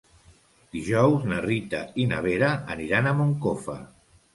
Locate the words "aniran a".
2.79-3.17